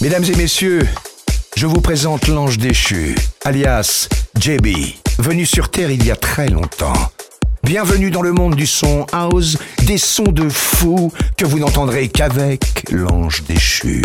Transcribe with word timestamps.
Mesdames 0.00 0.24
et 0.24 0.34
messieurs, 0.34 0.80
je 1.56 1.66
vous 1.66 1.82
présente 1.82 2.26
l'ange 2.26 2.56
déchu, 2.56 3.14
alias 3.44 4.08
JB, 4.38 4.68
venu 5.18 5.44
sur 5.44 5.70
Terre 5.70 5.90
il 5.90 6.06
y 6.06 6.10
a 6.10 6.16
très 6.16 6.48
longtemps. 6.48 7.10
Bienvenue 7.64 8.10
dans 8.10 8.22
le 8.22 8.32
monde 8.32 8.54
du 8.54 8.66
son 8.66 9.04
house, 9.12 9.58
des 9.82 9.98
sons 9.98 10.32
de 10.32 10.48
fou 10.48 11.12
que 11.36 11.44
vous 11.44 11.58
n'entendrez 11.58 12.08
qu'avec 12.08 12.90
l'ange 12.90 13.42
déchu. 13.42 14.02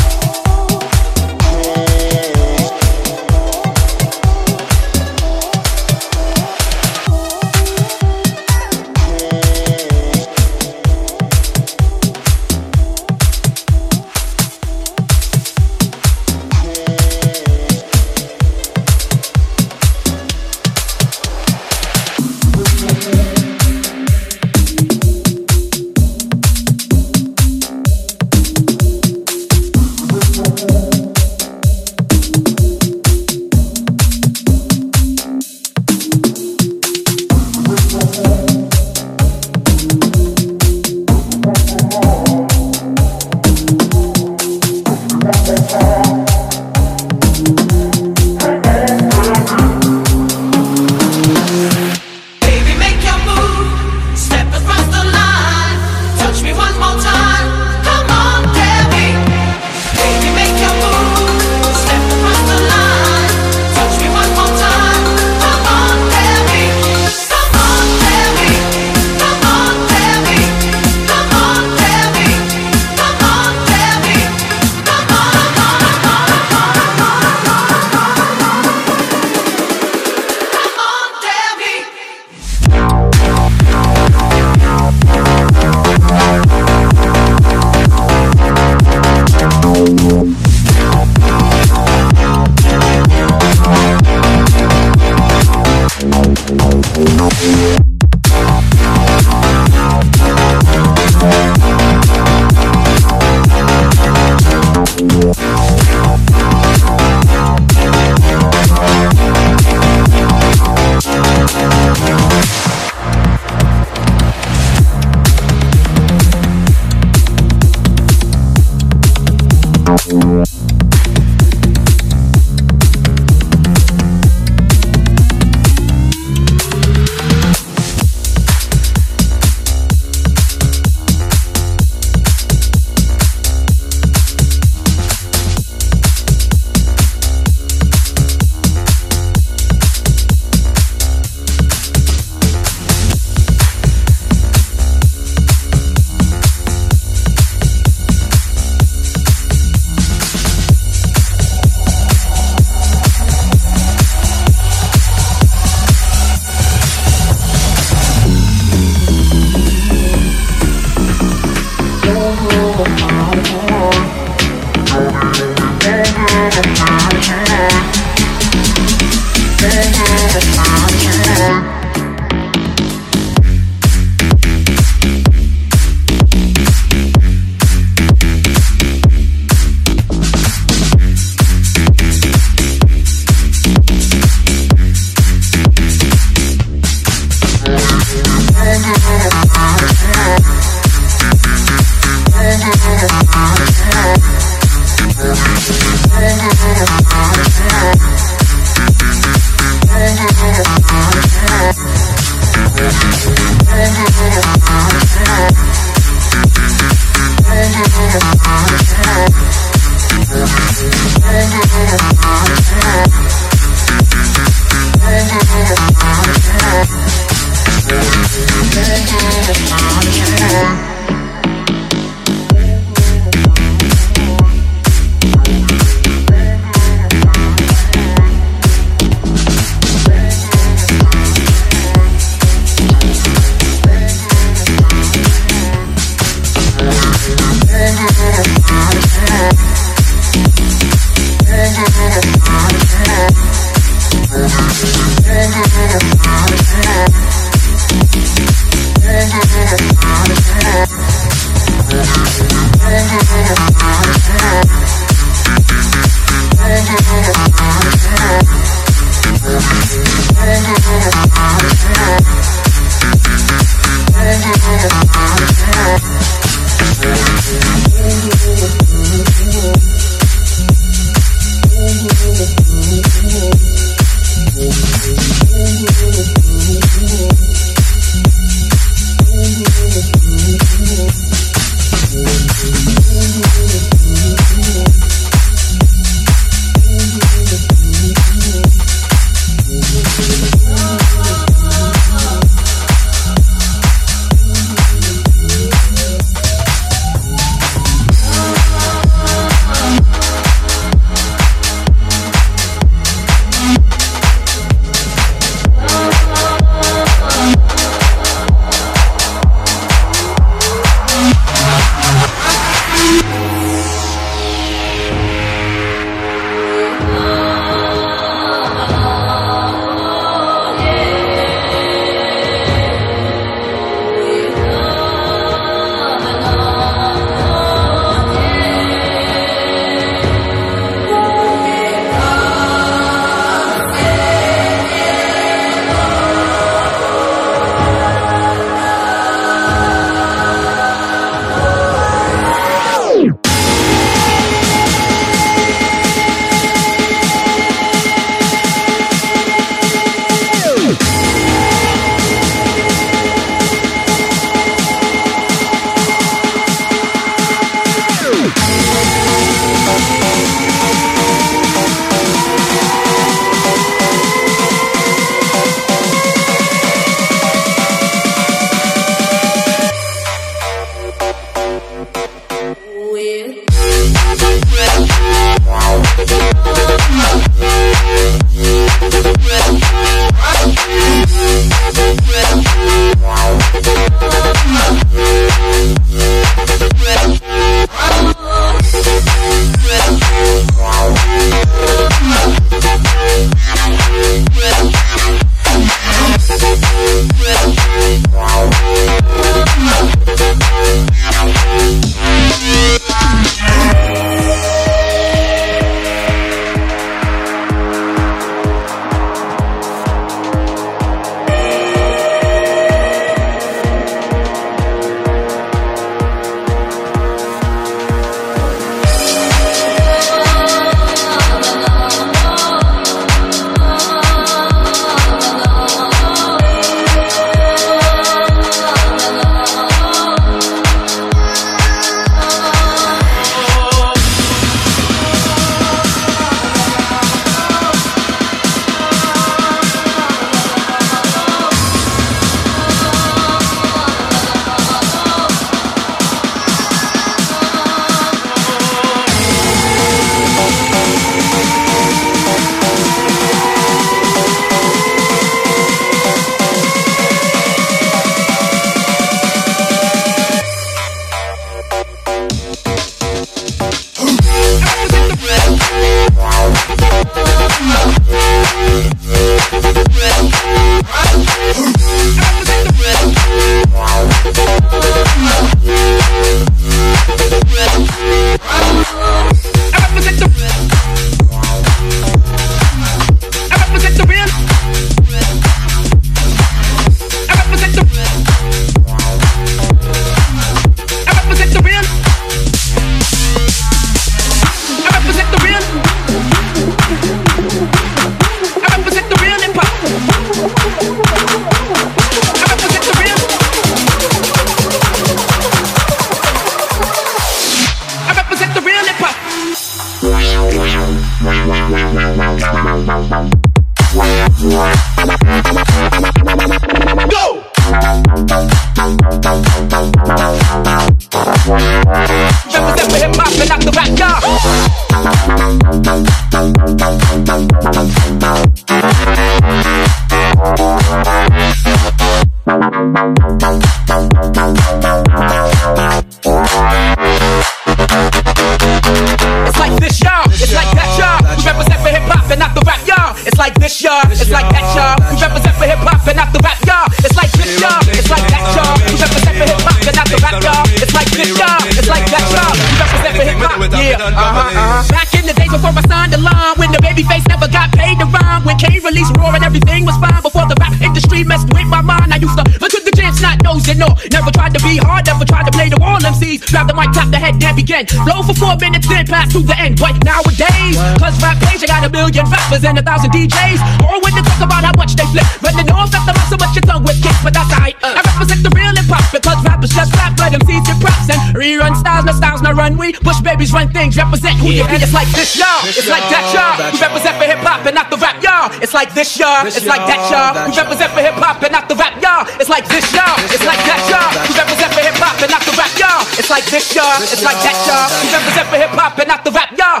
who 584.62 584.70
yeah. 584.70 584.86
you 584.86 584.94
be. 584.94 585.02
It's 585.02 585.12
like 585.12 585.28
this, 585.34 585.58
y'all. 585.58 585.82
It's 585.84 586.06
like 586.06 586.22
that, 586.30 586.46
y'all. 586.54 586.78
We 586.94 586.98
represent 587.02 587.34
for 587.36 587.44
hip 587.44 587.58
hop 587.66 587.82
and 587.82 587.94
not 587.98 588.08
the 588.08 588.16
rap, 588.16 588.38
y'all. 588.38 588.70
It's 588.78 588.94
like 588.94 589.10
this, 589.12 589.34
y'all. 589.36 589.66
It's 589.66 589.82
like 589.84 590.06
that, 590.06 590.22
y'all. 590.30 590.54
We 590.70 590.72
represent 590.78 591.10
for 591.10 591.20
hip 591.20 591.34
hop 591.34 591.58
and 591.62 591.72
not 591.74 591.90
the 591.90 591.98
rap, 591.98 592.14
y'all. 592.22 592.46
It's 592.62 592.70
like 592.70 592.86
this, 592.86 593.10
y'all. 593.10 593.34
It's 593.50 593.66
like 593.66 593.82
that, 593.82 594.00
y'all. 594.06 594.30
We 594.46 594.54
represent 594.54 594.94
for 594.94 595.02
hip 595.02 595.18
hop 595.18 595.42
and 595.42 595.50
not 595.50 595.66
the 595.66 595.74
rap, 595.74 595.90
y'all. 595.98 596.22
It's 596.38 596.50
like 596.50 596.64
this, 596.70 596.94
y'all. 596.94 597.18
It's 597.18 597.42
like 597.42 597.58
that, 597.66 597.76
y'all. 597.90 598.06
We 598.22 598.30
represent 598.30 598.66
for 598.70 598.78
hip 598.78 598.94
hop 598.94 599.18
and 599.18 599.28
not 599.28 599.42
the 599.42 599.50
rap, 599.50 599.74
y'all. 599.74 600.00